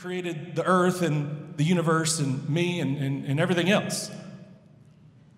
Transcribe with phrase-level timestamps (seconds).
[0.00, 4.10] created the earth and the universe and me and, and, and everything else.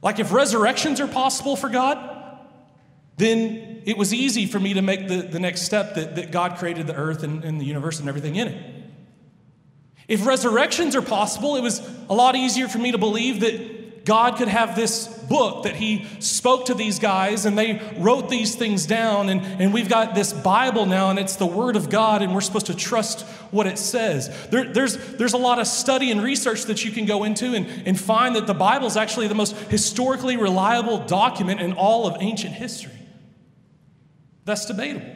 [0.02, 1.98] Like, if resurrections are possible for God,
[3.16, 6.58] then it was easy for me to make the, the next step that, that God
[6.58, 8.84] created the earth and, and the universe and everything in it.
[10.06, 14.36] If resurrections are possible, it was a lot easier for me to believe that God
[14.36, 18.86] could have this book that He spoke to these guys and they wrote these things
[18.86, 19.28] down.
[19.28, 22.40] And, and we've got this Bible now and it's the Word of God and we're
[22.40, 24.48] supposed to trust what it says.
[24.48, 27.66] There, there's, there's a lot of study and research that you can go into and,
[27.86, 32.16] and find that the Bible is actually the most historically reliable document in all of
[32.20, 32.92] ancient history.
[34.44, 35.06] That's debatable.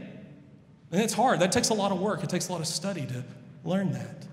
[0.93, 1.41] And it's hard.
[1.41, 3.25] That takes a lot of work, it takes a lot of study to
[3.65, 4.27] learn that.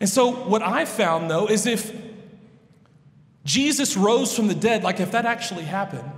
[0.00, 1.99] And so, what I found though is if
[3.44, 6.10] Jesus rose from the dead, like if that actually happened,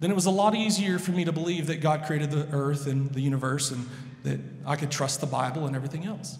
[0.00, 2.86] then it was a lot easier for me to believe that God created the earth
[2.86, 3.86] and the universe and
[4.22, 6.38] that I could trust the Bible and everything else.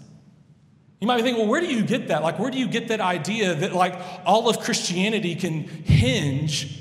[1.00, 2.22] You might be thinking, well, where do you get that?
[2.22, 6.78] Like, where do you get that idea that, like, all of Christianity can hinge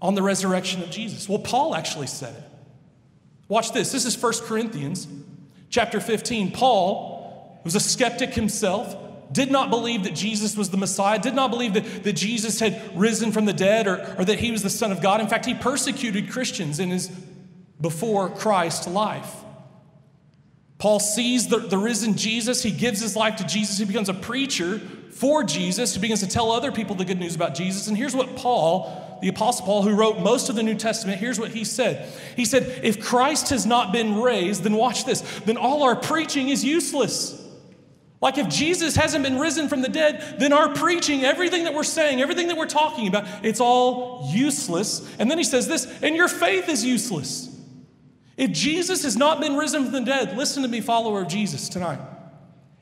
[0.00, 1.28] on the resurrection of Jesus?
[1.28, 2.44] Well, Paul actually said it.
[3.48, 3.90] Watch this.
[3.90, 5.08] This is 1 Corinthians
[5.70, 6.52] chapter 15.
[6.52, 8.96] Paul was a skeptic himself
[9.32, 12.80] did not believe that Jesus was the Messiah, did not believe that, that Jesus had
[12.94, 15.20] risen from the dead or, or that he was the Son of God.
[15.20, 17.08] In fact, he persecuted Christians in his
[17.80, 19.34] before Christ life.
[20.78, 22.62] Paul sees the, the risen Jesus.
[22.62, 23.78] He gives his life to Jesus.
[23.78, 24.80] He becomes a preacher
[25.12, 25.94] for Jesus.
[25.94, 27.86] He begins to tell other people the good news about Jesus.
[27.86, 31.38] And here's what Paul, the Apostle Paul, who wrote most of the New Testament, here's
[31.38, 32.12] what he said.
[32.34, 36.48] He said, If Christ has not been raised, then watch this, then all our preaching
[36.48, 37.41] is useless.
[38.22, 41.82] Like if Jesus hasn't been risen from the dead, then our preaching, everything that we're
[41.82, 45.06] saying, everything that we're talking about, it's all useless.
[45.18, 47.48] And then he says this, and your faith is useless.
[48.36, 51.68] If Jesus has not been risen from the dead, listen to me, follower of Jesus,
[51.68, 51.98] tonight.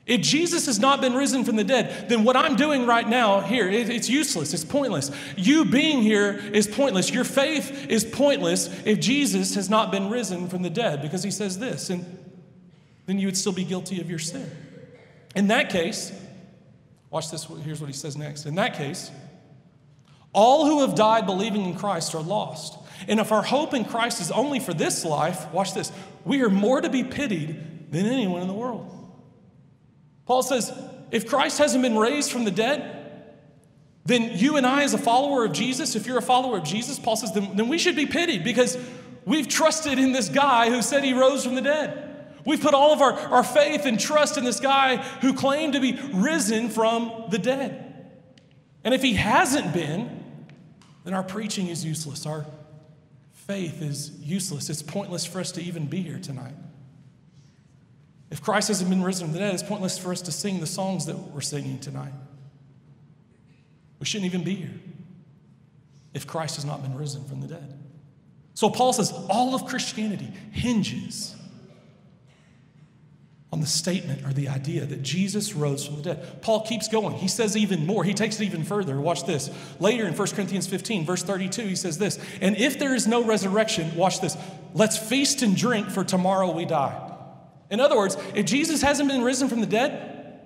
[0.05, 3.39] If Jesus has not been risen from the dead, then what I'm doing right now
[3.39, 4.53] here, it's useless.
[4.53, 5.09] It's pointless.
[5.37, 7.11] You being here is pointless.
[7.11, 11.31] Your faith is pointless if Jesus has not been risen from the dead, because he
[11.31, 12.05] says this, and
[13.07, 14.49] then you would still be guilty of your sin.
[15.35, 16.11] In that case,
[17.09, 18.45] watch this, here's what he says next.
[18.45, 19.11] In that case,
[20.33, 22.77] all who have died believing in Christ are lost.
[23.07, 25.91] And if our hope in Christ is only for this life, watch this,
[26.23, 28.97] we are more to be pitied than anyone in the world.
[30.25, 30.71] Paul says,
[31.11, 32.97] if Christ hasn't been raised from the dead,
[34.05, 36.97] then you and I, as a follower of Jesus, if you're a follower of Jesus,
[36.97, 38.77] Paul says, then, then we should be pitied because
[39.25, 42.10] we've trusted in this guy who said he rose from the dead.
[42.45, 45.79] We've put all of our, our faith and trust in this guy who claimed to
[45.79, 48.09] be risen from the dead.
[48.83, 50.23] And if he hasn't been,
[51.03, 52.25] then our preaching is useless.
[52.25, 52.45] Our
[53.33, 54.69] faith is useless.
[54.69, 56.55] It's pointless for us to even be here tonight.
[58.29, 60.67] If Christ hasn't been risen from the dead, it's pointless for us to sing the
[60.67, 62.13] songs that we're singing tonight.
[63.99, 64.73] We shouldn't even be here
[66.13, 67.77] if Christ has not been risen from the dead.
[68.53, 71.35] So Paul says all of Christianity hinges
[73.51, 76.41] on the statement or the idea that Jesus rose from the dead.
[76.41, 77.15] Paul keeps going.
[77.15, 78.03] He says even more.
[78.03, 78.99] He takes it even further.
[78.99, 79.49] Watch this.
[79.79, 83.23] Later in 1 Corinthians 15, verse 32, he says this And if there is no
[83.23, 84.37] resurrection, watch this,
[84.73, 87.09] let's feast and drink, for tomorrow we die.
[87.69, 90.39] In other words, if Jesus hasn't been risen from the dead,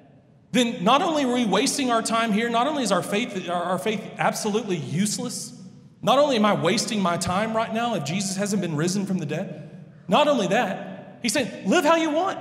[0.51, 3.77] then not only are we wasting our time here, not only is our faith, our
[3.77, 5.53] faith absolutely useless,
[6.01, 9.19] not only am I wasting my time right now if Jesus hasn't been risen from
[9.19, 12.39] the dead, not only that, he's saying, live how you want.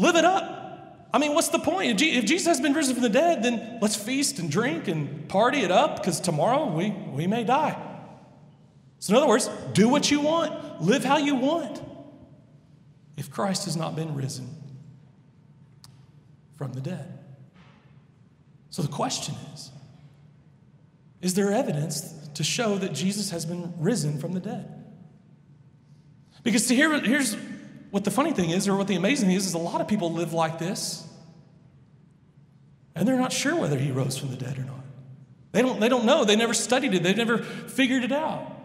[0.00, 1.08] Live it up.
[1.12, 2.00] I mean, what's the point?
[2.00, 5.60] If Jesus has been risen from the dead, then let's feast and drink and party
[5.60, 7.78] it up because tomorrow we, we may die.
[8.98, 11.82] So, in other words, do what you want, live how you want.
[13.18, 14.48] If Christ has not been risen
[16.56, 17.18] from the dead.
[18.70, 19.70] So, the question is
[21.20, 24.82] Is there evidence to show that Jesus has been risen from the dead?
[26.42, 27.36] Because to here, here's
[27.90, 29.88] what the funny thing is, or what the amazing thing is, is a lot of
[29.88, 31.06] people live like this,
[32.94, 34.84] and they're not sure whether he rose from the dead or not.
[35.52, 36.24] They don't, they don't know.
[36.24, 38.56] They never studied it, they've never figured it out.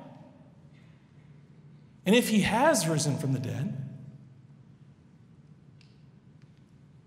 [2.05, 3.75] And if he has risen from the dead,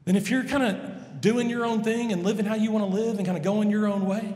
[0.04, 2.96] then if you're kind of doing your own thing and living how you want to
[2.96, 4.34] live and kind of going your own way,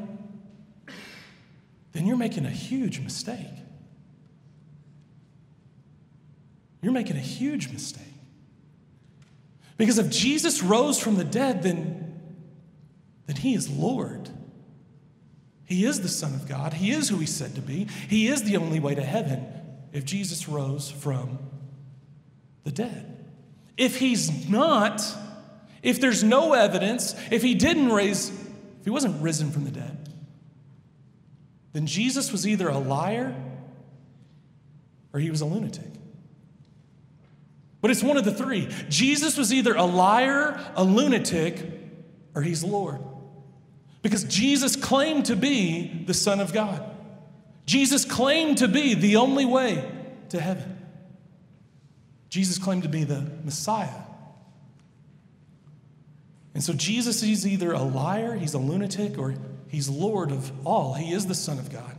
[1.92, 3.61] then you're making a huge mistake.
[6.82, 8.04] You're making a huge mistake.
[9.78, 12.20] Because if Jesus rose from the dead, then,
[13.26, 14.28] then he is Lord.
[15.64, 16.74] He is the Son of God.
[16.74, 17.88] He is who he said to be.
[18.08, 19.46] He is the only way to heaven
[19.92, 21.38] if Jesus rose from
[22.64, 23.24] the dead.
[23.76, 25.00] If he's not,
[25.82, 30.08] If there's no evidence, if he didn't raise, if he wasn't risen from the dead,
[31.72, 33.34] then Jesus was either a liar
[35.12, 35.91] or he was a lunatic.
[37.82, 38.68] But it's one of the three.
[38.88, 41.58] Jesus was either a liar, a lunatic,
[42.34, 43.00] or he's Lord.
[44.00, 46.88] Because Jesus claimed to be the Son of God.
[47.66, 49.90] Jesus claimed to be the only way
[50.30, 50.78] to heaven.
[52.28, 54.02] Jesus claimed to be the Messiah.
[56.54, 59.34] And so Jesus is either a liar, he's a lunatic, or
[59.68, 60.94] he's Lord of all.
[60.94, 61.96] He is the Son of God.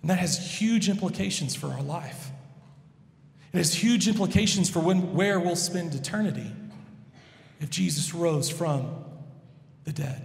[0.00, 2.30] And that has huge implications for our life.
[3.56, 6.52] It has huge implications for when, where we'll spend eternity
[7.58, 9.02] if Jesus rose from
[9.84, 10.22] the dead.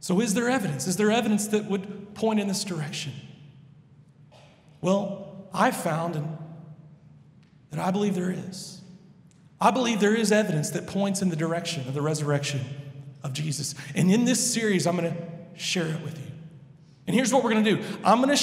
[0.00, 0.86] So, is there evidence?
[0.86, 3.14] Is there evidence that would point in this direction?
[4.82, 6.36] Well, I found and
[7.70, 8.82] that I believe there is.
[9.58, 12.60] I believe there is evidence that points in the direction of the resurrection
[13.22, 13.74] of Jesus.
[13.94, 16.30] And in this series, I'm going to share it with you.
[17.06, 18.36] And here's what we're going to do I'm going to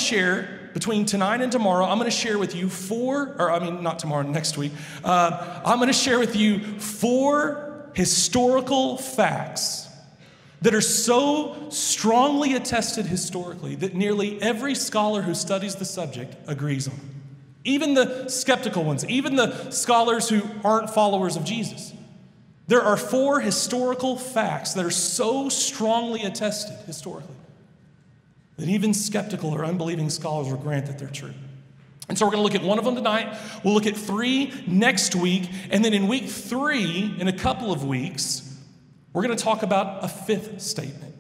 [0.74, 4.00] between tonight and tomorrow, I'm going to share with you four, or I mean, not
[4.00, 4.72] tomorrow, next week.
[5.04, 9.88] Uh, I'm going to share with you four historical facts
[10.62, 16.88] that are so strongly attested historically that nearly every scholar who studies the subject agrees
[16.88, 17.00] on.
[17.64, 21.94] Even the skeptical ones, even the scholars who aren't followers of Jesus.
[22.68, 27.37] There are four historical facts that are so strongly attested historically
[28.58, 31.34] that even skeptical or unbelieving scholars will grant that they're true.
[32.10, 33.38] And so we're going to look at one of them tonight.
[33.64, 35.50] We'll look at three next week.
[35.70, 38.44] And then in week three, in a couple of weeks,
[39.14, 41.16] we're going to talk about a fifth statement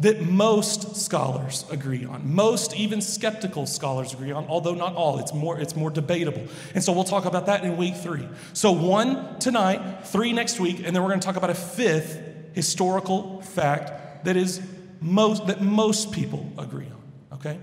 [0.00, 2.34] that most scholars agree on.
[2.34, 5.18] Most, even skeptical scholars agree on, although not all.
[5.18, 6.46] It's more, it's more debatable.
[6.74, 8.26] And so we'll talk about that in week three.
[8.54, 12.18] So one tonight, three next week, and then we're going to talk about a fifth
[12.54, 14.62] historical fact that is
[15.00, 17.38] most that most people agree on.
[17.38, 17.58] Okay?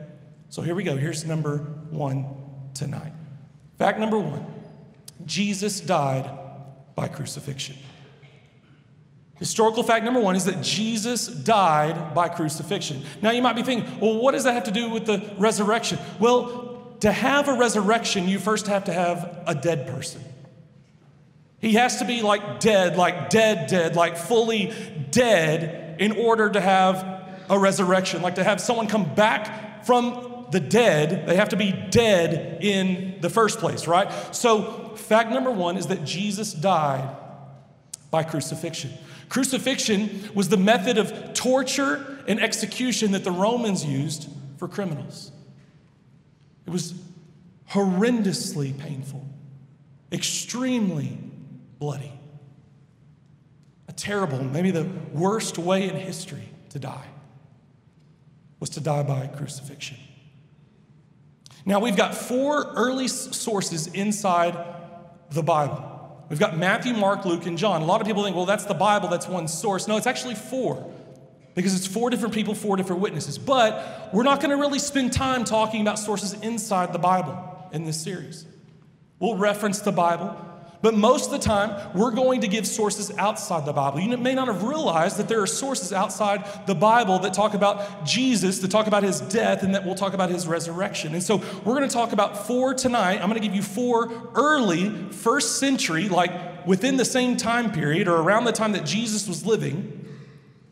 [0.50, 0.96] So here we go.
[0.96, 1.58] Here's number
[1.90, 2.26] one
[2.74, 3.14] tonight.
[3.78, 4.46] Fact number one
[5.26, 6.30] Jesus died
[6.96, 7.76] by crucifixion.
[9.36, 13.04] Historical fact number one is that Jesus died by crucifixion.
[13.22, 16.00] Now you might be thinking, well, what does that have to do with the resurrection?
[16.20, 20.24] Well, to have a resurrection, you first have to have a dead person.
[21.60, 24.74] He has to be like dead, like dead, dead, like fully
[25.12, 27.17] dead in order to have
[27.50, 28.22] a resurrection.
[28.22, 33.20] Like to have someone come back from the dead, they have to be dead in
[33.22, 34.10] the first place, right?
[34.34, 37.16] So, fact number one is that Jesus died
[38.10, 38.92] by crucifixion.
[39.30, 45.32] Crucifixion was the method of torture and execution that the Romans used for criminals.
[46.66, 46.94] It was
[47.72, 49.26] horrendously painful,
[50.12, 51.18] extremely
[51.80, 52.14] bloody.
[53.90, 57.06] A terrible, maybe the worst way in history to die
[58.60, 59.98] was to die by crucifixion.
[61.66, 64.58] Now, we've got four early sources inside
[65.32, 66.26] the Bible.
[66.30, 67.82] We've got Matthew, Mark, Luke, and John.
[67.82, 69.88] A lot of people think, well, that's the Bible, that's one source.
[69.88, 70.90] No, it's actually four
[71.56, 73.38] because it's four different people, four different witnesses.
[73.38, 77.84] But we're not going to really spend time talking about sources inside the Bible in
[77.84, 78.46] this series.
[79.20, 80.38] We'll reference the Bible,
[80.82, 84.00] but most of the time, we're going to give sources outside the Bible.
[84.00, 88.06] You may not have realized that there are sources outside the Bible that talk about
[88.06, 91.16] Jesus, that talk about his death, and that we'll talk about his resurrection.
[91.16, 93.16] And so we're going to talk about four tonight.
[93.16, 98.08] I'm going to give you four early, first century, like within the same time period
[98.08, 100.06] or around the time that Jesus was living.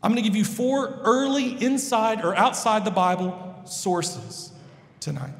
[0.04, 4.52] I'm going to give you four early, inside or outside the Bible sources
[5.00, 5.34] tonight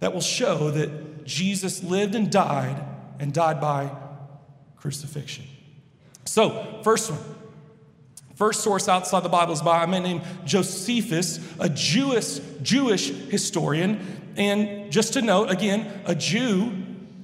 [0.00, 2.82] that will show that Jesus lived and died
[3.22, 3.88] and died by
[4.76, 5.44] crucifixion.
[6.24, 7.20] So, first one.
[8.34, 14.32] First source outside the Bible is by a man named Josephus, a Jewish, Jewish historian.
[14.36, 16.72] And just to note, again, a Jew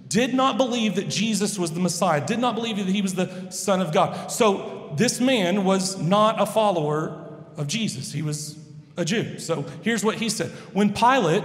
[0.07, 3.51] did not believe that Jesus was the Messiah, did not believe that he was the
[3.51, 4.31] Son of God.
[4.31, 7.27] So this man was not a follower
[7.57, 8.57] of Jesus, he was
[8.97, 9.41] a Jew.
[9.41, 11.43] So here's what he said When Pilate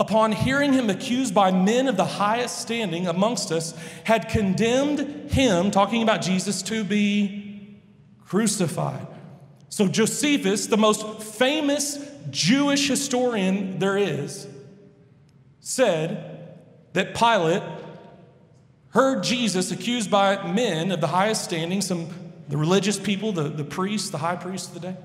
[0.00, 5.70] upon hearing him accused by men of the highest standing amongst us, had condemned him,
[5.70, 7.78] talking about Jesus, to be
[8.24, 9.06] crucified.
[9.68, 11.98] So Josephus, the most famous
[12.30, 14.48] Jewish historian there is,
[15.60, 16.56] said
[16.94, 17.62] that Pilate
[18.88, 22.08] heard Jesus accused by men of the highest standing, some
[22.48, 24.96] the religious people, the, the priests, the high priests of the day,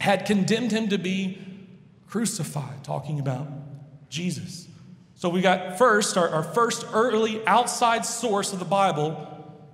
[0.00, 1.40] had condemned him to be
[2.08, 3.46] crucified, talking about
[4.08, 4.68] Jesus.
[5.14, 9.24] So we got first, our, our first early outside source of the Bible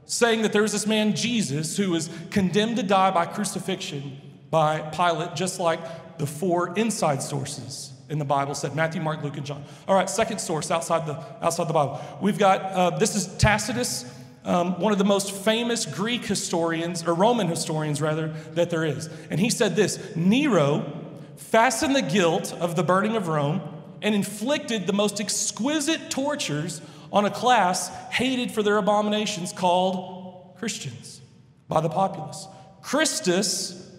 [0.06, 4.80] saying that there was this man, Jesus, who was condemned to die by crucifixion by
[4.80, 9.44] Pilate, just like the four inside sources in the Bible said Matthew, Mark, Luke, and
[9.44, 9.64] John.
[9.88, 12.00] All right, second source outside the, outside the Bible.
[12.20, 14.04] We've got, uh, this is Tacitus,
[14.44, 19.08] um, one of the most famous Greek historians, or Roman historians rather, that there is.
[19.30, 20.90] And he said this Nero
[21.36, 23.60] fastened the guilt of the burning of Rome
[24.04, 26.80] and inflicted the most exquisite tortures
[27.10, 31.22] on a class hated for their abominations called Christians
[31.68, 32.46] by the populace.
[32.82, 33.90] Christus,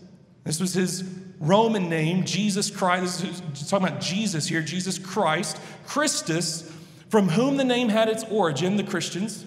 [0.44, 1.04] this was his
[1.40, 6.72] Roman name, Jesus Christ, this is talking about Jesus here, Jesus Christ, Christus,
[7.10, 9.44] from whom the name had its origin, the Christians,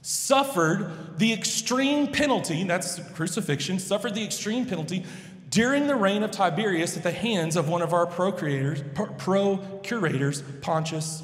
[0.00, 5.04] suffered the extreme penalty, that's crucifixion, suffered the extreme penalty
[5.48, 11.22] during the reign of Tiberius at the hands of one of our procurators, procurators Pontius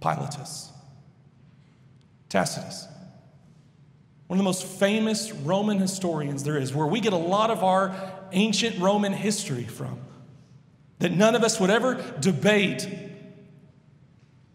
[0.00, 0.72] Pilatus.
[2.28, 2.88] Tacitus,
[4.26, 7.62] one of the most famous Roman historians there is, where we get a lot of
[7.62, 7.94] our
[8.32, 10.00] ancient Roman history from,
[10.98, 12.88] that none of us would ever debate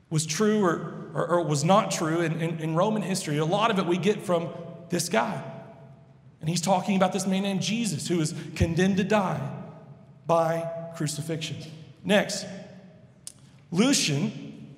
[0.09, 3.37] was true or, or, or was not true in, in, in Roman history.
[3.37, 4.49] A lot of it we get from
[4.89, 5.50] this guy.
[6.41, 9.39] And he's talking about this man named Jesus who is condemned to die
[10.25, 11.57] by crucifixion.
[12.03, 12.45] Next,
[13.71, 14.75] Lucian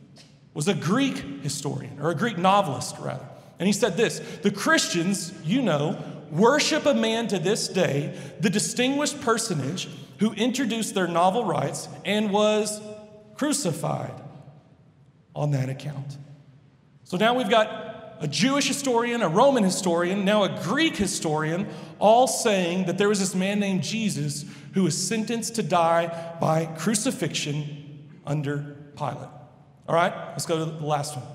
[0.54, 3.26] was a Greek historian, or a Greek novelist, rather.
[3.60, 5.98] And he said this The Christians, you know,
[6.32, 9.88] worship a man to this day, the distinguished personage
[10.20, 12.82] who introduced their novel rites and was
[13.36, 14.14] crucified
[15.36, 16.18] on that account.
[17.04, 17.83] So now we've got
[18.20, 21.68] a Jewish historian, a Roman historian, now a Greek historian,
[22.00, 26.66] all saying that there was this man named Jesus who was sentenced to die by
[26.66, 29.30] crucifixion under Pilate.
[29.88, 31.26] All right, let's go to the last one.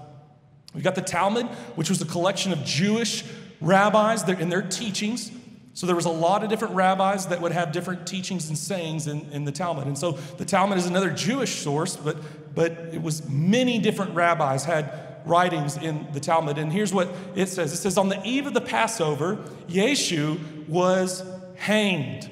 [0.74, 3.24] We've got the Talmud, which was a collection of Jewish
[3.60, 5.30] rabbis in their teachings.
[5.74, 9.06] So there was a lot of different rabbis that would have different teachings and sayings
[9.06, 9.86] in, in the Talmud.
[9.86, 12.16] And so the Talmud is another Jewish source, but,
[12.54, 16.58] but it was many different rabbis had writings in the Talmud.
[16.58, 17.72] And here's what it says.
[17.72, 19.36] It says, on the eve of the Passover,
[19.68, 21.22] Yeshu was
[21.56, 22.28] hanged.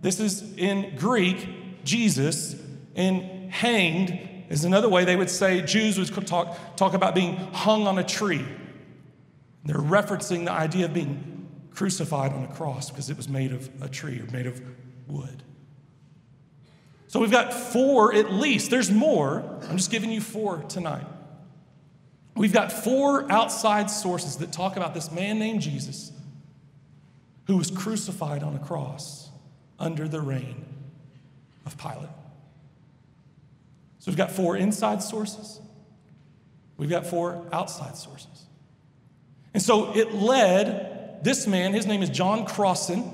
[0.00, 2.56] This is in Greek, Jesus,
[2.94, 7.86] and hanged is another way they would say Jews would talk, talk about being hung
[7.86, 8.44] on a tree.
[9.64, 13.70] They're referencing the idea of being crucified on a cross because it was made of
[13.80, 14.60] a tree or made of
[15.06, 15.42] wood.
[17.06, 18.70] So we've got four at least.
[18.70, 19.44] There's more.
[19.68, 21.06] I'm just giving you four tonight.
[22.36, 26.12] We've got four outside sources that talk about this man named Jesus
[27.46, 29.28] who was crucified on a cross
[29.78, 30.64] under the reign
[31.66, 32.08] of Pilate.
[33.98, 35.60] So we've got four inside sources,
[36.76, 38.46] we've got four outside sources.
[39.52, 43.04] And so it led this man, his name is John Crossan.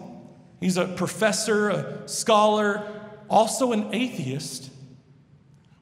[0.61, 2.83] He's a professor, a scholar,
[3.29, 4.71] also an atheist.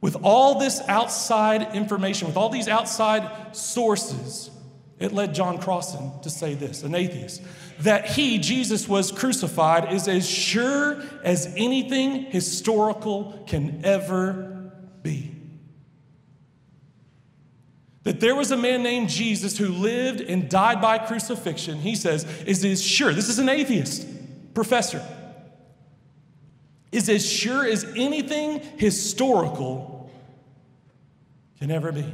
[0.04, 4.50] With all this outside information, with all these outside sources,
[4.98, 7.40] it led John Crossan to say this, an atheist,
[7.78, 15.34] that he, Jesus, was crucified is as sure as anything historical can ever be.
[18.02, 22.24] That there was a man named Jesus who lived and died by crucifixion, he says,
[22.42, 24.06] is as sure, this is an atheist
[24.52, 25.02] professor,
[26.92, 29.93] is as sure as anything historical
[31.58, 32.04] can ever be.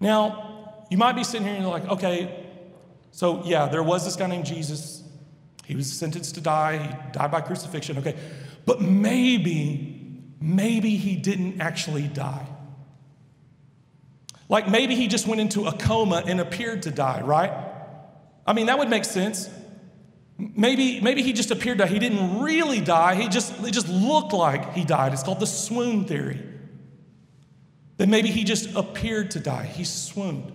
[0.00, 2.46] Now, you might be sitting here and you're like, okay,
[3.12, 5.02] so yeah, there was this guy named Jesus.
[5.64, 8.16] He was sentenced to die, he died by crucifixion, okay,
[8.66, 12.46] but maybe, maybe he didn't actually die.
[14.48, 17.52] Like maybe he just went into a coma and appeared to die, right?
[18.46, 19.48] I mean, that would make sense.
[20.56, 23.14] Maybe, maybe he just appeared to He didn't really die.
[23.14, 25.12] He just, it just looked like he died.
[25.12, 26.40] It's called the swoon theory.
[27.98, 29.64] Then maybe he just appeared to die.
[29.64, 30.52] He swooned.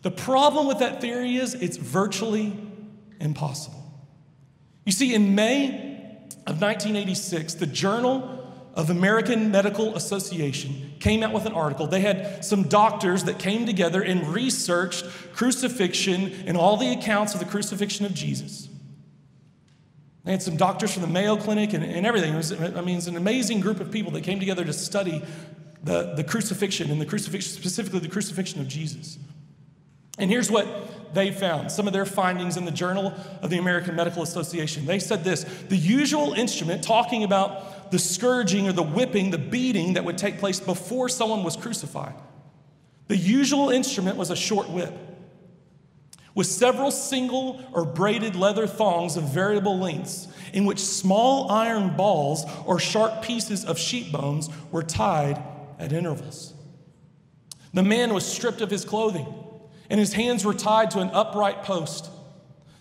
[0.00, 2.56] The problem with that theory is it's virtually
[3.20, 3.82] impossible.
[4.84, 5.68] You see, in May
[6.46, 11.86] of 1986, the Journal of American Medical Association came out with an article.
[11.86, 17.40] They had some doctors that came together and researched crucifixion and all the accounts of
[17.40, 18.68] the crucifixion of Jesus.
[20.24, 22.34] They had some doctors from the Mayo Clinic and, and everything.
[22.34, 25.22] Was, I mean, it's an amazing group of people that came together to study
[25.82, 29.18] the, the crucifixion and the crucifixion, specifically the crucifixion of Jesus.
[30.18, 33.12] And here's what they found, some of their findings in the Journal
[33.42, 34.86] of the American Medical Association.
[34.86, 39.92] They said this the usual instrument, talking about the scourging or the whipping, the beating
[39.92, 42.14] that would take place before someone was crucified,
[43.08, 44.92] the usual instrument was a short whip
[46.34, 52.44] with several single or braided leather thongs of variable lengths, in which small iron balls
[52.66, 55.42] or sharp pieces of sheep bones were tied
[55.78, 56.54] at intervals.
[57.72, 59.26] The man was stripped of his clothing,
[59.90, 62.10] and his hands were tied to an upright post.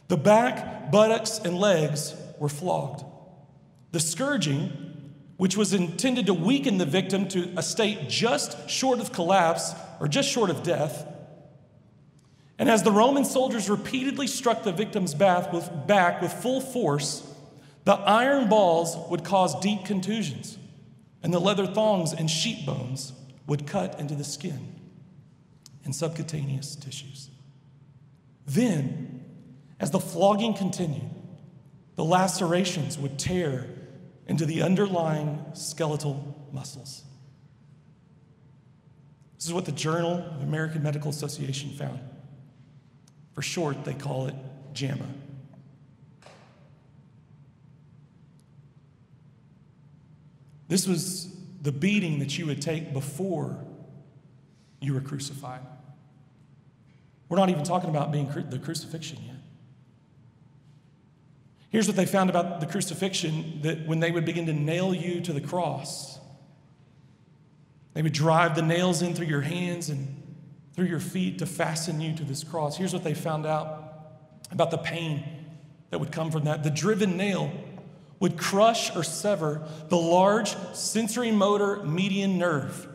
[0.07, 3.03] The back, buttocks, and legs were flogged.
[3.91, 4.71] The scourging,
[5.37, 10.07] which was intended to weaken the victim to a state just short of collapse or
[10.07, 11.07] just short of death,
[12.63, 17.29] and as the Roman soldiers repeatedly struck the victim's back with, full force,
[17.83, 20.57] the iron balls would cause deep contusions,
[21.21, 23.11] and the leather thongs and sheep bones
[23.47, 24.79] would cut into the skin
[25.83, 27.31] and subcutaneous tissues.
[28.45, 29.25] Then,
[29.77, 31.11] as the flogging continued,
[31.95, 33.67] the lacerations would tear
[34.25, 37.03] into the underlying skeletal muscles.
[39.35, 41.99] This is what the Journal of the American Medical Association found.
[43.33, 44.35] For short, they call it
[44.73, 45.07] JAMA.
[50.67, 53.63] This was the beating that you would take before
[54.81, 55.61] you were crucified.
[57.29, 59.35] We're not even talking about being cru- the crucifixion yet.
[61.69, 65.21] Here's what they found about the crucifixion that when they would begin to nail you
[65.21, 66.19] to the cross,
[67.93, 70.22] they would drive the nails in through your hands and
[70.73, 72.77] through your feet to fasten you to this cross.
[72.77, 73.93] Here's what they found out
[74.51, 75.23] about the pain
[75.89, 76.63] that would come from that.
[76.63, 77.51] The driven nail
[78.19, 82.87] would crush or sever the large sensory motor median nerve.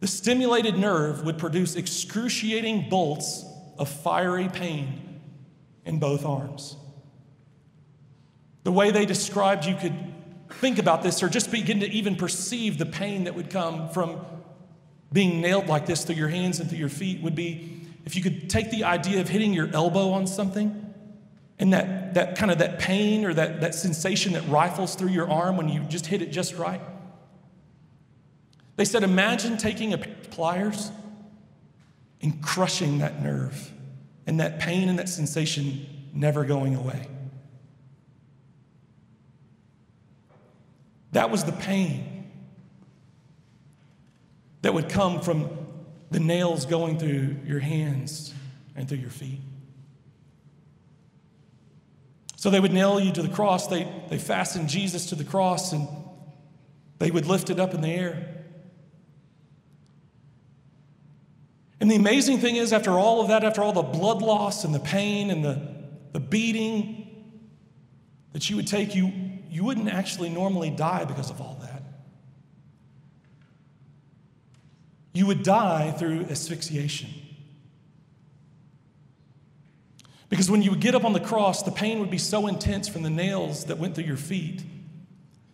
[0.00, 3.44] The stimulated nerve would produce excruciating bolts
[3.78, 5.20] of fiery pain
[5.84, 6.76] in both arms.
[8.64, 9.94] The way they described, you could
[10.50, 14.20] think about this or just begin to even perceive the pain that would come from
[15.16, 18.22] being nailed like this through your hands and through your feet would be if you
[18.22, 20.94] could take the idea of hitting your elbow on something
[21.58, 25.26] and that, that kind of that pain or that, that sensation that rifles through your
[25.30, 26.82] arm when you just hit it just right.
[28.76, 30.90] They said, imagine taking a pliers
[32.20, 33.72] and crushing that nerve
[34.26, 37.08] and that pain and that sensation never going away.
[41.12, 42.15] That was the pain
[44.66, 45.48] that would come from
[46.10, 48.34] the nails going through your hands
[48.74, 49.38] and through your feet.
[52.34, 53.68] So they would nail you to the cross.
[53.68, 55.86] They, they fastened Jesus to the cross and
[56.98, 58.44] they would lift it up in the air.
[61.78, 64.74] And the amazing thing is, after all of that, after all the blood loss and
[64.74, 65.62] the pain and the,
[66.10, 67.24] the beating
[68.32, 69.12] that you would take, you,
[69.48, 71.66] you wouldn't actually normally die because of all that.
[75.16, 77.08] You would die through asphyxiation.
[80.28, 82.86] Because when you would get up on the cross, the pain would be so intense
[82.86, 84.62] from the nails that went through your feet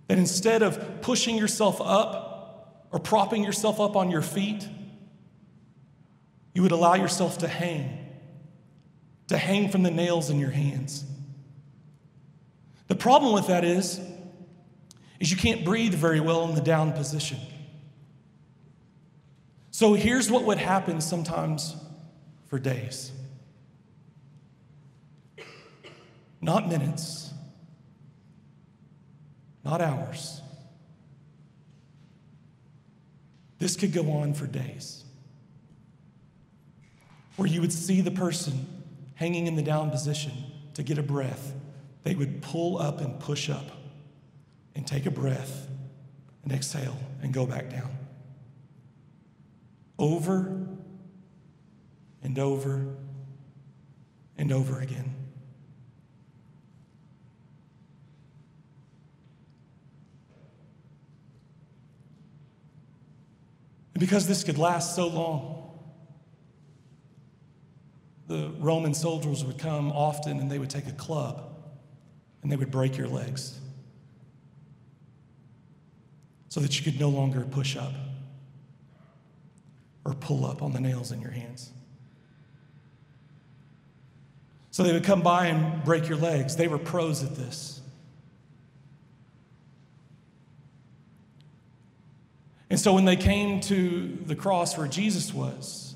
[0.08, 4.66] that instead of pushing yourself up or propping yourself up on your feet,
[6.54, 8.08] you would allow yourself to hang,
[9.28, 11.04] to hang from the nails in your hands.
[12.88, 14.00] The problem with that is,
[15.20, 17.38] is you can't breathe very well in the down position.
[19.82, 21.74] So here's what would happen sometimes
[22.46, 23.10] for days
[26.40, 27.32] not minutes,
[29.64, 30.40] not hours.
[33.58, 35.02] This could go on for days.
[37.34, 38.84] Where you would see the person
[39.16, 41.54] hanging in the down position to get a breath.
[42.04, 43.66] They would pull up and push up
[44.76, 45.66] and take a breath
[46.44, 48.01] and exhale and go back down
[50.02, 50.66] over
[52.24, 52.96] and over
[54.36, 55.14] and over again.
[63.94, 65.78] And because this could last so long,
[68.26, 71.48] the Roman soldiers would come often and they would take a club
[72.42, 73.56] and they would break your legs
[76.48, 77.92] so that you could no longer push up
[80.04, 81.70] or pull up on the nails in your hands.
[84.70, 86.56] So they would come by and break your legs.
[86.56, 87.80] They were pros at this.
[92.70, 95.94] And so when they came to the cross where Jesus was,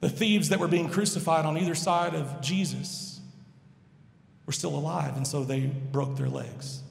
[0.00, 3.20] The thieves that were being crucified on either side of Jesus
[4.46, 6.82] were still alive, and so they broke their legs.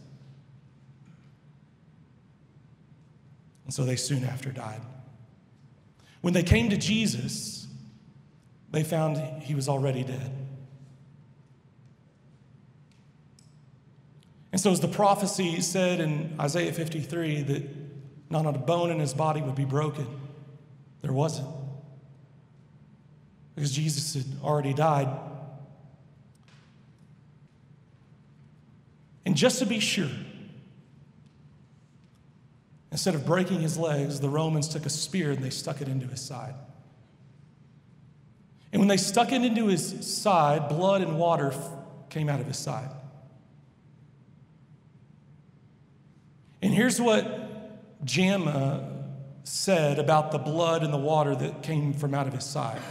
[3.63, 4.81] And so they soon after died.
[6.21, 7.67] When they came to Jesus,
[8.71, 10.31] they found he was already dead.
[14.51, 17.63] And so, as the prophecy said in Isaiah 53 that
[18.29, 20.07] not a bone in his body would be broken,
[21.01, 21.47] there wasn't.
[23.55, 25.09] Because Jesus had already died.
[29.25, 30.09] And just to be sure,
[32.97, 36.07] instead of breaking his legs, the Romans took a spear and they stuck it into
[36.07, 36.55] his side.
[38.73, 41.53] And when they stuck it into his side, blood and water
[42.09, 42.89] came out of his side.
[46.63, 49.03] And here's what JAMA
[49.43, 52.81] said about the blood and the water that came from out of his side.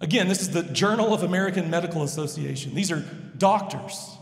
[0.00, 2.74] Again, this is the Journal of American Medical Association.
[2.74, 2.98] These are
[3.38, 4.17] doctors.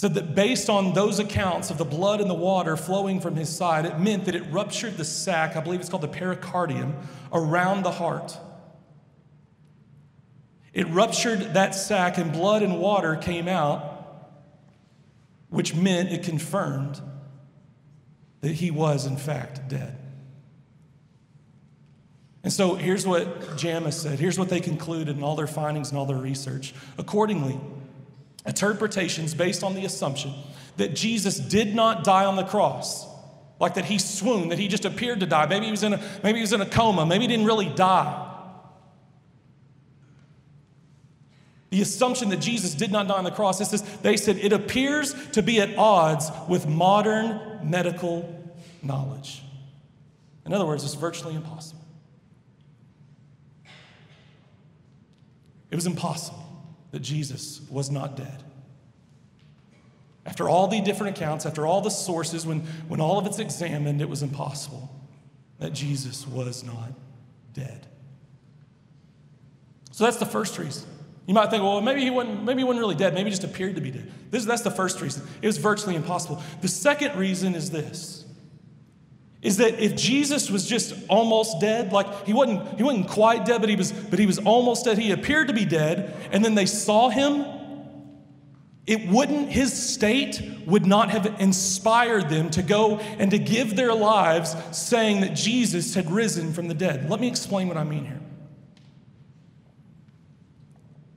[0.00, 3.54] Said that based on those accounts of the blood and the water flowing from his
[3.54, 6.96] side, it meant that it ruptured the sac, I believe it's called the pericardium,
[7.34, 8.34] around the heart.
[10.72, 14.30] It ruptured that sac, and blood and water came out
[15.50, 16.98] which meant it confirmed
[18.40, 19.98] that he was, in fact, dead.
[22.42, 24.18] And so here's what JAMA said.
[24.18, 26.72] Here's what they concluded in all their findings and all their research.
[26.96, 27.60] Accordingly,
[28.50, 30.34] interpretations based on the assumption
[30.76, 33.06] that Jesus did not die on the cross,
[33.60, 35.46] like that he swooned, that he just appeared to die.
[35.46, 37.68] Maybe he was in a, maybe he was in a coma, maybe he didn't really
[37.68, 38.26] die.
[41.70, 44.52] The assumption that Jesus did not die on the cross, is this, they said it
[44.52, 48.50] appears to be at odds with modern medical
[48.82, 49.44] knowledge.
[50.44, 51.84] In other words, it's virtually impossible.
[55.70, 56.49] It was impossible
[56.90, 58.42] that Jesus was not dead.
[60.26, 64.00] After all the different accounts, after all the sources, when, when all of it's examined,
[64.00, 64.90] it was impossible
[65.58, 66.92] that Jesus was not
[67.52, 67.86] dead.
[69.92, 70.88] So that's the first reason.
[71.26, 73.14] You might think, well, maybe he wasn't, maybe he wasn't really dead.
[73.14, 74.10] Maybe he just appeared to be dead.
[74.30, 75.26] This, that's the first reason.
[75.42, 76.42] It was virtually impossible.
[76.60, 78.24] The second reason is this.
[79.42, 83.60] Is that if Jesus was just almost dead, like he wasn't, he wasn't quite dead,
[83.60, 84.98] but he was, but he was almost dead.
[84.98, 87.46] He appeared to be dead, and then they saw him.
[88.86, 93.94] It wouldn't, his state would not have inspired them to go and to give their
[93.94, 97.08] lives saying that Jesus had risen from the dead.
[97.08, 98.20] Let me explain what I mean here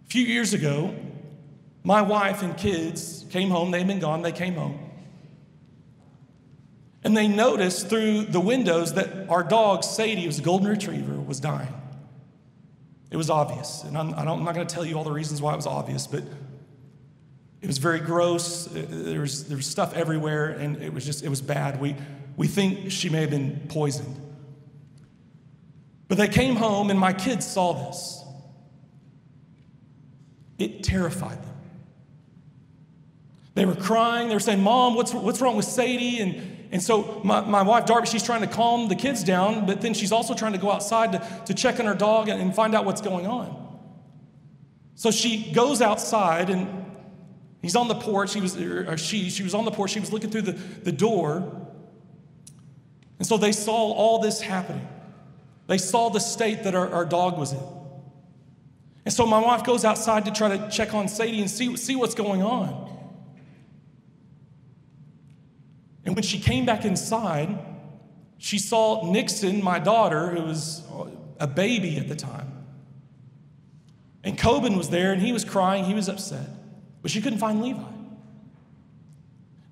[0.06, 0.94] A few years ago,
[1.84, 3.72] my wife and kids came home.
[3.72, 4.83] They'd been gone, they came home.
[7.04, 11.40] And they noticed through the windows that our dog, Sadie, was a golden retriever, was
[11.40, 11.74] dying.
[13.12, 13.84] It was obvious.
[13.84, 15.68] And I'm, I am not going to tell you all the reasons why it was
[15.68, 16.24] obvious, but
[17.62, 18.68] it was very gross.
[18.68, 21.80] Uh, there was, there was stuff everywhere, and it was just, it was bad.
[21.80, 21.96] We,
[22.38, 24.20] we think she may have been poisoned.
[26.08, 28.24] But they came home, and my kids saw this.
[30.58, 31.56] It terrified them.
[33.56, 34.30] They were crying.
[34.30, 36.22] They were saying, Mom, what's, what's wrong with Sadie?
[36.22, 39.80] And, and so my, my wife, Darby, she's trying to calm the kids down, but
[39.80, 42.56] then she's also trying to go outside to, to check on her dog and, and
[42.56, 43.78] find out what's going on.
[44.96, 46.68] So she goes outside and
[47.62, 48.34] he's on the porch.
[48.34, 49.92] He was, or she, she was on the porch.
[49.92, 51.62] She was looking through the, the door.
[53.20, 54.88] And so they saw all this happening.
[55.68, 57.64] They saw the state that our, our dog was in.
[59.06, 61.96] And so my wife goes outside to try to check on Sadie and see, see
[61.96, 62.83] what's going on.
[66.06, 67.58] And when she came back inside,
[68.38, 70.84] she saw Nixon, my daughter, who was
[71.40, 72.66] a baby at the time.
[74.24, 76.48] And Coben was there and he was crying, he was upset,
[77.02, 77.84] but she couldn't find Levi.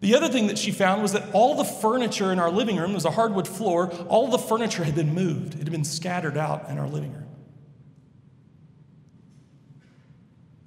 [0.01, 2.93] The other thing that she found was that all the furniture in our living room
[2.93, 6.69] was a hardwood floor, all the furniture had been moved, it had been scattered out
[6.69, 7.27] in our living room.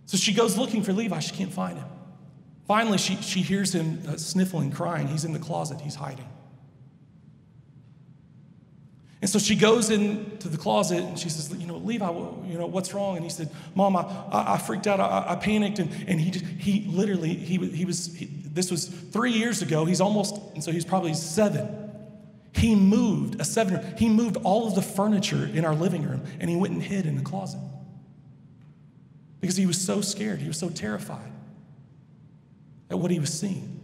[0.07, 1.19] So she goes looking for Levi.
[1.19, 1.89] She can't find him.
[2.67, 5.07] Finally, she, she hears him uh, sniffling, crying.
[5.07, 6.29] He's in the closet, he's hiding.
[9.21, 12.07] And so she goes into the closet and she says, You know, Levi,
[12.47, 13.17] you know, what's wrong?
[13.17, 15.01] And he said, Mom, I, I, freaked out.
[15.01, 15.79] I, I, panicked.
[15.79, 19.87] And, and he, just, he literally, he, he was, he, this was three years ago.
[19.87, 21.91] He's almost, and so he's probably seven.
[22.55, 26.49] He moved, a seven, he moved all of the furniture in our living room and
[26.49, 27.61] he went and hid in the closet
[29.41, 31.34] because he was so scared, he was so terrified
[32.95, 33.81] at what he was seeing.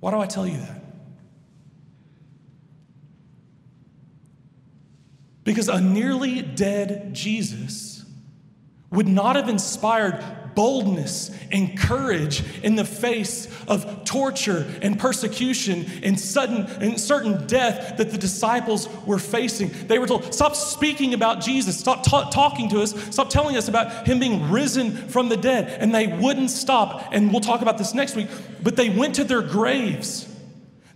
[0.00, 0.84] Why do I tell you that?
[5.42, 8.04] Because a nearly dead Jesus
[8.90, 10.22] would not have inspired
[10.56, 17.98] boldness and courage in the face of torture and persecution and sudden and certain death
[17.98, 19.70] that the disciples were facing.
[19.86, 23.68] They were told, stop speaking about Jesus, stop ta- talking to us, stop telling us
[23.68, 25.76] about him being risen from the dead.
[25.80, 27.10] And they wouldn't stop.
[27.12, 28.28] And we'll talk about this next week,
[28.62, 30.26] but they went to their graves.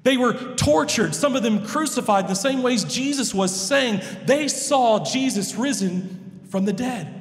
[0.03, 5.05] They were tortured, some of them crucified the same ways Jesus was, saying they saw
[5.05, 7.20] Jesus risen from the dead.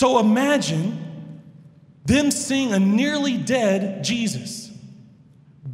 [0.00, 1.42] So imagine
[2.06, 4.72] them seeing a nearly dead Jesus,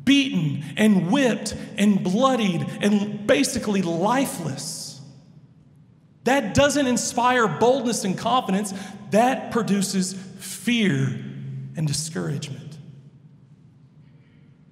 [0.03, 5.01] beaten and whipped and bloodied and basically lifeless.
[6.25, 8.75] That doesn't inspire boldness and confidence,
[9.11, 11.03] that produces fear
[11.77, 12.79] and discouragement.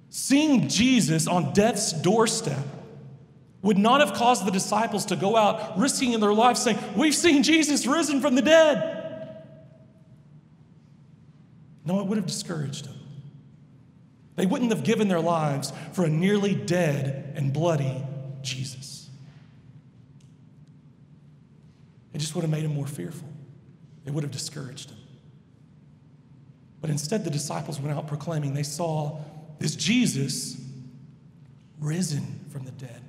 [0.09, 2.65] Seeing Jesus on death's doorstep
[3.61, 7.41] would not have caused the disciples to go out risking their lives saying, We've seen
[7.41, 8.94] Jesus risen from the dead.
[11.85, 12.95] No, it would have discouraged them.
[14.35, 18.03] They wouldn't have given their lives for a nearly dead and bloody
[18.41, 19.09] Jesus.
[22.13, 23.27] It just would have made them more fearful.
[24.05, 24.97] It would have discouraged them.
[26.81, 29.19] But instead, the disciples went out proclaiming they saw
[29.59, 30.61] this Jesus
[31.79, 33.01] risen from the dead,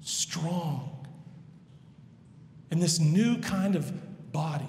[0.00, 1.06] strong,
[2.70, 4.68] in this new kind of body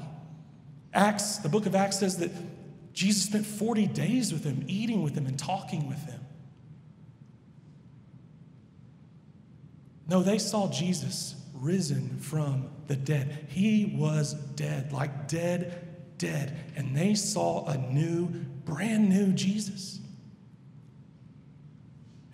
[0.94, 2.32] Acts, the book of Acts says that
[2.94, 6.20] Jesus spent 40 days with them, eating with them and talking with them.
[10.08, 13.48] No, they saw Jesus risen from the dead.
[13.50, 16.56] He was dead, like dead, dead.
[16.76, 18.28] And they saw a new,
[18.66, 20.00] brand new Jesus.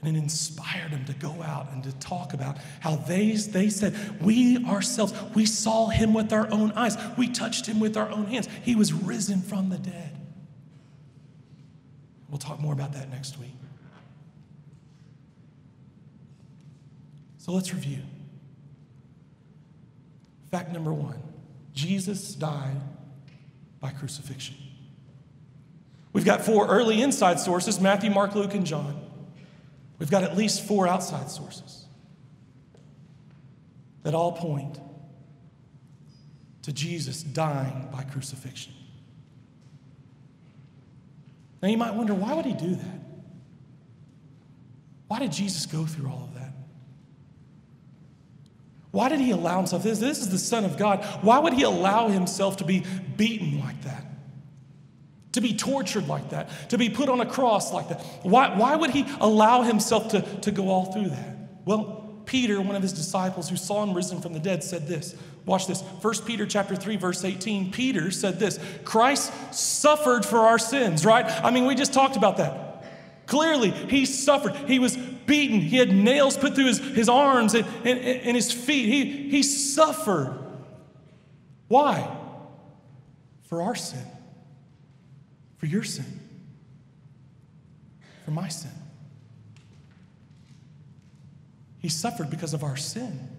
[0.01, 3.95] And it inspired them to go out and to talk about how they, they said,
[4.21, 6.97] We ourselves, we saw him with our own eyes.
[7.17, 8.47] We touched him with our own hands.
[8.63, 10.17] He was risen from the dead.
[12.29, 13.55] We'll talk more about that next week.
[17.37, 17.99] So let's review.
[20.51, 21.21] Fact number one
[21.73, 22.77] Jesus died
[23.79, 24.55] by crucifixion.
[26.13, 29.08] We've got four early inside sources Matthew, Mark, Luke, and John.
[29.99, 31.85] We've got at least four outside sources
[34.03, 34.79] that all point
[36.63, 38.73] to Jesus dying by crucifixion.
[41.61, 42.99] Now you might wonder why would he do that?
[45.09, 46.53] Why did Jesus go through all of that?
[48.91, 49.99] Why did he allow himself this?
[49.99, 51.03] This is the Son of God.
[51.21, 52.85] Why would he allow himself to be
[53.17, 54.08] beaten like that?
[55.33, 58.01] To be tortured like that, to be put on a cross like that.
[58.23, 61.35] Why, why would he allow himself to, to go all through that?
[61.65, 65.15] Well, Peter, one of his disciples who saw him risen from the dead, said this.
[65.45, 65.81] Watch this.
[65.81, 67.71] 1 Peter chapter 3, verse 18.
[67.71, 71.25] Peter said this Christ suffered for our sins, right?
[71.25, 72.83] I mean, we just talked about that.
[73.25, 74.55] Clearly, he suffered.
[74.67, 75.59] He was beaten.
[75.59, 78.87] He had nails put through his, his arms and, and, and his feet.
[78.87, 80.37] He, he suffered.
[81.67, 82.15] Why?
[83.43, 84.05] For our sin
[85.59, 86.05] for your sin,
[88.25, 88.71] for my sin.
[91.79, 93.29] He suffered because of our sin.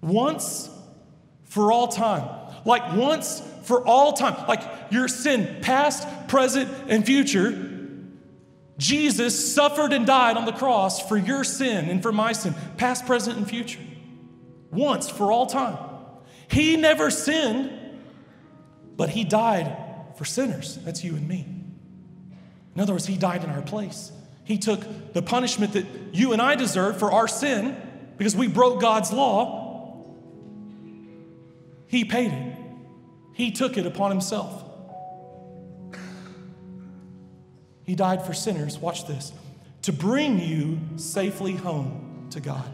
[0.00, 0.68] Once
[1.44, 2.28] for all time.
[2.64, 4.46] Like once for all time.
[4.48, 7.70] Like your sin, past, present, and future.
[8.76, 13.06] Jesus suffered and died on the cross for your sin and for my sin, past,
[13.06, 13.80] present, and future.
[14.70, 15.78] Once for all time.
[16.50, 17.70] He never sinned,
[18.96, 19.83] but he died
[20.16, 20.78] for sinners.
[20.84, 21.46] That's you and me.
[22.74, 24.12] In other words, He died in our place.
[24.44, 27.76] He took the punishment that you and I deserve for our sin
[28.18, 30.04] because we broke God's law.
[31.86, 32.56] He paid it,
[33.32, 34.62] He took it upon Himself.
[37.84, 39.32] He died for sinners, watch this,
[39.82, 42.72] to bring you safely home to God.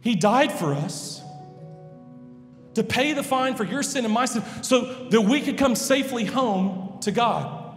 [0.00, 1.20] He died for us
[2.76, 5.74] to pay the fine for your sin and my sin so that we could come
[5.74, 7.72] safely home to God.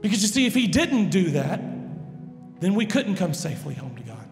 [0.00, 1.60] Because you see, if He didn't do that,
[2.58, 4.28] then we couldn't come safely home to God.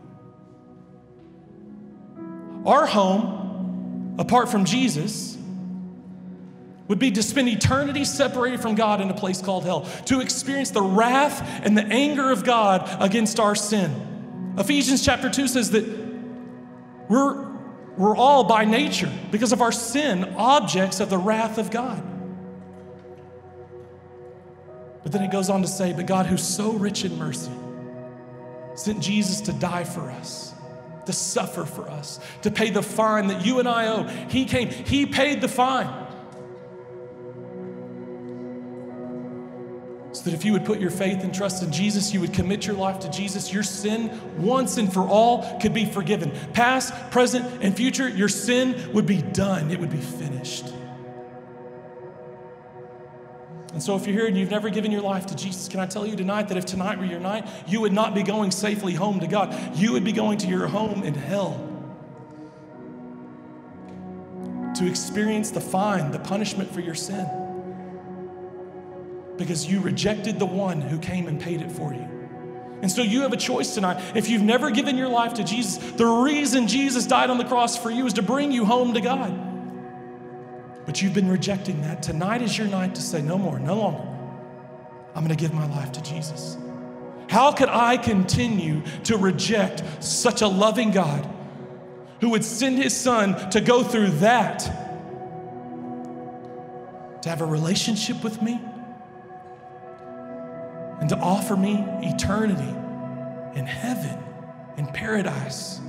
[2.67, 5.39] Our home, apart from Jesus,
[6.89, 10.73] would be to spend eternity separated from God in a place called hell, to experience
[10.73, 14.55] the wrath and the anger of God against our sin.
[14.59, 15.87] Ephesians chapter 2 says that
[17.09, 17.52] we're
[17.97, 22.03] we're all by nature, because of our sin, objects of the wrath of God.
[25.03, 27.51] But then it goes on to say, But God, who's so rich in mercy,
[28.75, 30.55] sent Jesus to die for us,
[31.07, 34.05] to suffer for us, to pay the fine that you and I owe.
[34.29, 36.02] He came, He paid the fine.
[40.23, 42.77] That if you would put your faith and trust in Jesus, you would commit your
[42.77, 46.33] life to Jesus, your sin once and for all could be forgiven.
[46.53, 50.67] Past, present, and future, your sin would be done, it would be finished.
[53.73, 55.87] And so, if you're here and you've never given your life to Jesus, can I
[55.87, 58.93] tell you tonight that if tonight were your night, you would not be going safely
[58.93, 59.77] home to God.
[59.77, 61.69] You would be going to your home in hell
[64.77, 67.42] to experience the fine, the punishment for your sin
[69.43, 72.09] because you rejected the one who came and paid it for you.
[72.81, 74.01] And so you have a choice tonight.
[74.17, 77.77] If you've never given your life to Jesus, the reason Jesus died on the cross
[77.77, 79.33] for you is to bring you home to God.
[80.87, 82.05] But you've been rejecting that.
[82.05, 84.09] Tonight is your night to say, no more, no longer.
[85.15, 86.57] I'm going to give my life to Jesus.
[87.29, 91.29] How could I continue to reject such a loving God
[92.21, 94.61] who would send his son to go through that?
[97.23, 98.61] To have a relationship with me?
[101.03, 102.63] And to offer me eternity
[103.59, 104.17] in heaven,
[104.77, 105.81] in paradise,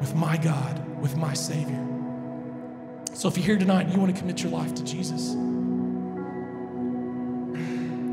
[0.00, 1.86] with my God, with my Savior.
[3.12, 5.36] So if you're here tonight and you want to commit your life to Jesus,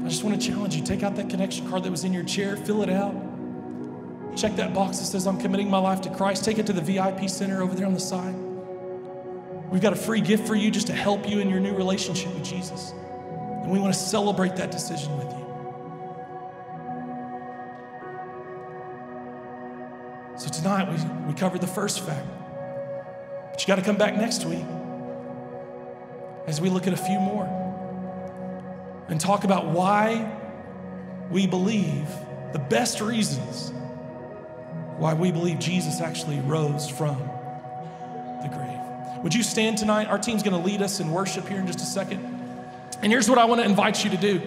[0.06, 0.84] I just want to challenge you.
[0.84, 3.16] Take out that connection card that was in your chair, fill it out.
[4.38, 6.46] Check that box that says, I'm committing my life to Christ.
[6.46, 8.36] Take it to the VIP center over there on the side.
[9.72, 12.32] We've got a free gift for you just to help you in your new relationship
[12.36, 12.94] with Jesus.
[13.62, 15.42] And we want to celebrate that decision with you.
[20.38, 22.28] So tonight we, we covered the first fact.
[23.52, 24.66] But you got to come back next week
[26.48, 27.46] as we look at a few more
[29.08, 30.32] and talk about why
[31.30, 32.08] we believe
[32.54, 33.72] the best reasons
[34.98, 37.18] why we believe Jesus actually rose from
[38.42, 39.24] the grave.
[39.24, 40.08] Would you stand tonight?
[40.08, 42.41] Our team's going to lead us in worship here in just a second.
[43.02, 44.42] And here's what I want to invite you to do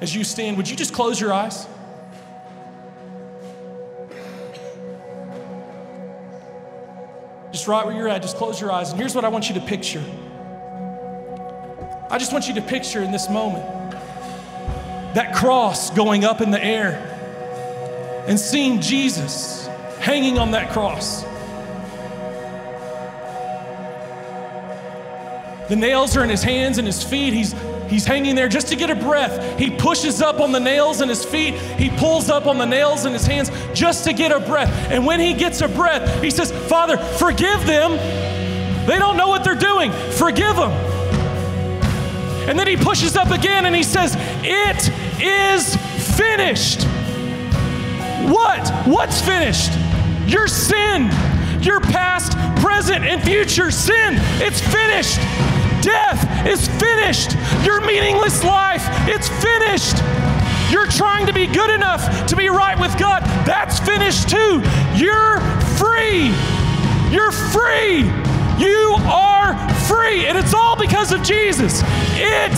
[0.00, 0.56] as you stand.
[0.58, 1.66] Would you just close your eyes?
[7.52, 8.90] Just right where you're at, just close your eyes.
[8.90, 10.04] And here's what I want you to picture.
[12.10, 13.64] I just want you to picture in this moment
[15.14, 17.14] that cross going up in the air
[18.28, 19.66] and seeing Jesus
[20.00, 21.22] hanging on that cross.
[25.70, 27.32] The nails are in his hands and his feet.
[27.32, 27.54] He's
[27.88, 29.58] He's hanging there just to get a breath.
[29.58, 31.54] He pushes up on the nails in his feet.
[31.54, 34.70] He pulls up on the nails in his hands just to get a breath.
[34.90, 37.96] And when he gets a breath, he says, Father, forgive them.
[38.86, 39.92] They don't know what they're doing.
[39.92, 40.72] Forgive them.
[42.48, 45.76] And then he pushes up again and he says, It is
[46.16, 46.84] finished.
[48.30, 48.68] What?
[48.86, 49.72] What's finished?
[50.26, 51.10] Your sin,
[51.62, 54.14] your past, present, and future sin.
[54.40, 55.65] It's finished.
[55.82, 57.36] Death is finished.
[57.64, 59.96] Your meaningless life, it's finished.
[60.70, 63.22] You're trying to be good enough to be right with God.
[63.46, 64.62] That's finished too.
[64.94, 65.40] You're
[65.78, 66.34] free.
[67.10, 68.00] You're free.
[68.58, 69.54] You are
[69.86, 70.26] free.
[70.26, 71.82] And it's all because of Jesus.
[72.16, 72.52] It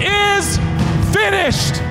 [0.00, 0.58] is
[1.12, 1.89] finished.